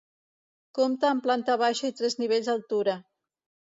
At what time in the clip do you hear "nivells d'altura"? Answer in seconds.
2.25-3.01